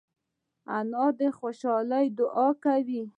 [0.77, 3.01] انا د خوشحالۍ دعا کوي